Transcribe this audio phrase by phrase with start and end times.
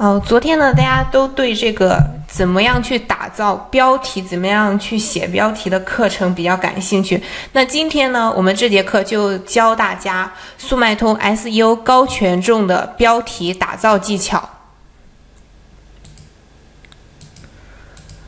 [0.00, 7.22] 哦，昨天呢，大家都对这个怎么样去打造标题、怎么样去写标题的课程比较感兴趣。
[7.52, 14.48] 那今天呢，我们这节课就教大家速卖通 SEO 高权重的标题打造技巧。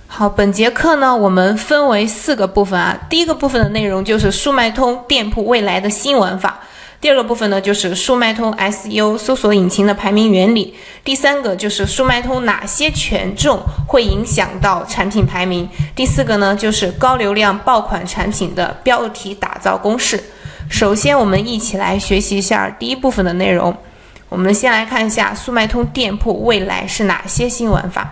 [0.07, 2.95] 好，本节课呢，我们分为四个部分啊。
[3.09, 6.61] 第一个部分的内容就是速卖通店铺未来的新玩法。
[7.03, 10.73] 第二个部分呢，就是速卖通 SEO 搜索引擎的排名原理。
[11.03, 15.69] 第三个就是速卖通哪些权重会影响到产品排名。
[15.97, 20.23] 第四个呢，就是高流量爆款产品的标题打造公式。
[20.71, 23.77] 首先，我们一起来学习一下第一部分的内容。
[24.29, 28.09] 我们先来看一下速卖通店铺未来是哪些新玩法。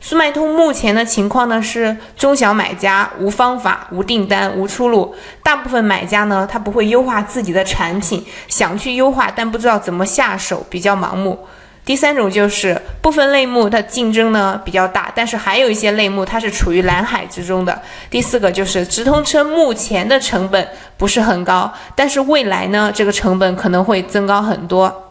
[0.00, 5.14] 速卖通目前的情况呢是中小买家无方法、无订单、无出路。
[5.42, 11.38] 大部分买家呢，他不会优化自己的产品，想去优化，但不知道怎么下手，比较盲目。
[11.84, 17.82] 第三种就是部分类目它竞争呢比较大，但是还有一些类目它是处于蓝海之中的。
[18.08, 25.09] 第四个就是直通车目前的成本不是很高，但是未来呢这个成本可能会增高很多。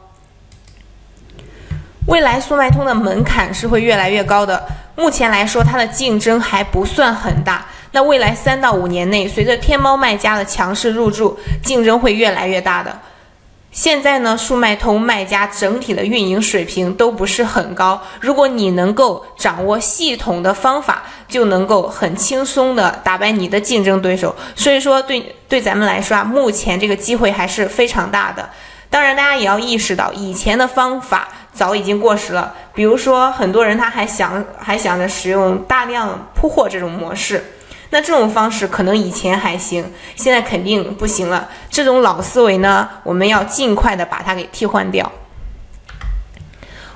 [2.10, 4.66] 未来速卖通的门槛是会越来越高的。
[4.96, 7.64] 目前来说，它的竞争还不算很大。
[7.92, 12.98] 那未来三到五年内，随着天猫卖家的强势入驻，竞争会越来越大的。
[13.72, 18.02] 现在呢，速卖通卖家整体的运营水平都不是很高。
[18.20, 24.36] 如果你能够掌握系统的方法，就能够很轻松的打败你的竞争对手。
[24.56, 28.50] 所以说，对对咱们来说啊，目前这个机会还是非常大的。
[28.90, 32.54] 当然，大家也要意识到，以前的方法早已经过时了。
[32.74, 37.44] 比如说，很多人他还想还想着使用大量铺货这种模式，
[37.92, 41.48] 那这种方式可能以前还行，现在肯定不行了。
[41.70, 45.12] 这种老思维呢，我们要尽快的把它给替换掉。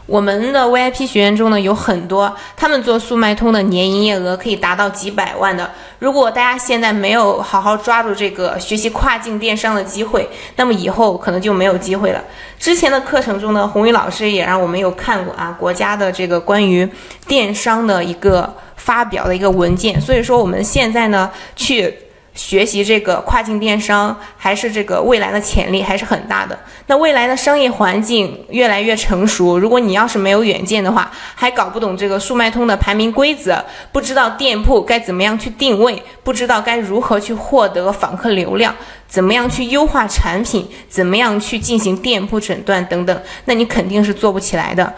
[0.05, 5.71] 我们的 VIP 学员中呢，有很多他们做速卖通的年营业额可以达到几百万的。
[5.99, 10.27] 如果大家现在没有好好抓住这个学习跨境电商的机会，
[10.57, 12.21] 那么以后可能就没有机会了。
[12.59, 16.87] 之前的课程中呢，红宇老师也让我们有看过啊，国家的这个关于
[17.25, 19.99] 电商的一个发表的一个文件。
[20.01, 21.97] 所以说我们现在呢，去。
[22.33, 26.57] 学习这个跨境电商，还是这个未来的潜力还是很大的。
[26.87, 38.73] 那未来的商业环境越来越成熟，如果你要是没有远见的话，还搞不懂这个速卖通的排名规则，不知道店铺该怎么样去定位，不知道该如何去获得访客流量，
[39.07, 44.91] 怎么样去优化产品，怎么样去进行店铺诊断等等，那你肯定是做不起来的。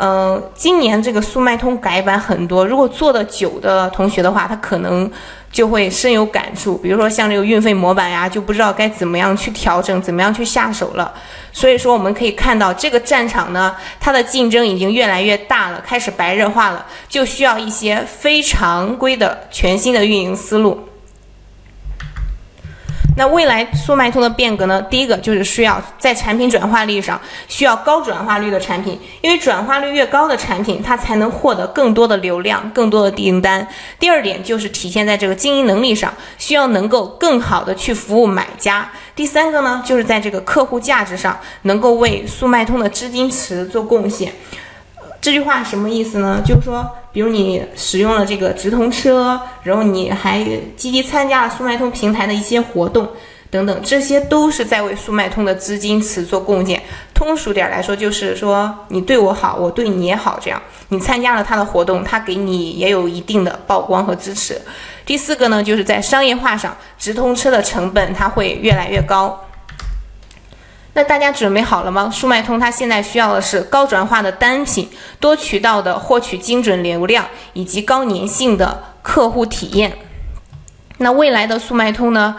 [0.00, 5.10] 嗯，今年这个速卖通改版很多，如果做的久的同学的话，他可能
[5.50, 6.76] 就会深有感触。
[6.76, 11.12] 比如说像这个运费模板呀，就不知道该怎么样去调整，怎么样去下手了。
[11.52, 20.78] 所以说我们可以看到，这个战场呢，它的竞争已经越来越大了，开始白热化了，就需要一些非常规的全新的运营思路。
[23.18, 24.80] 那未来速卖通的变革呢？
[24.82, 33.66] 第一个就是需要在产品转化率上需要高转化率的产品，因为转化率越高的产品，它才能获得更多的流量、更多的订单。
[33.98, 38.88] 第二点就是体现在这个经营能力上，需要能够更好的去服务买家。
[39.16, 44.32] 第三个呢，就是在这个客户价值上，能够为速卖通的资金池做贡献。
[45.20, 46.40] 这句话什么意思呢？
[46.44, 50.44] 就是说，比如你使用了这个直通车，然后你还
[50.76, 53.08] 积极参加了速卖通平台的一些活动
[53.50, 56.80] 等等，这些都是在为速卖通的资金池做贡献。
[57.12, 64.60] 通俗点来说，就是说你对我好，我对你也好，这样你参加了他的活动，他给你也有一定的曝光和支持。
[65.04, 69.47] 第四个呢，就是在商业化上，直通车的成本它会越来越高。
[70.98, 72.10] 那大家准备好了吗？
[72.12, 74.88] 速卖通它现在需要的是高转化的单品，
[75.20, 79.96] 多渠道的获取精准流量，以及高粘性的客户体验。
[80.96, 82.34] 那未来的速卖通呢？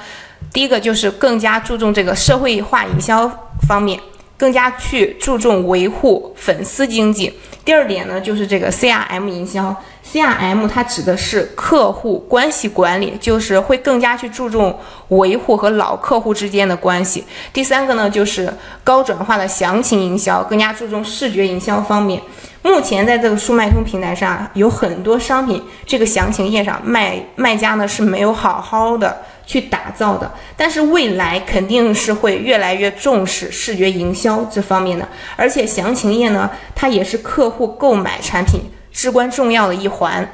[0.52, 3.32] 第一个就是更加注重这个社会化营销
[3.66, 3.98] 方面，
[4.36, 7.34] 更加去注重维护粉丝经济。
[7.64, 9.74] 第二点呢，就是这个 CRM 营销。
[10.12, 14.76] CRM 它指的是客户关系管理，就是会更加去注重
[15.10, 17.24] 维护和老客户之间的关系。
[17.54, 18.52] 第三个呢，就是
[18.84, 22.20] 高转化的详情营销，更加注重视觉营销方面。
[22.64, 29.16] 目前在这个速卖通平台上有很多商品，这个详情页上卖卖家呢是没有好好的
[29.46, 30.30] 去打造的。
[30.58, 38.60] 但是未来肯定是会越来越重视视觉营销这方面的，而且详情页呢，它也是客户购买产品。
[39.00, 40.30] 至关重要的一环。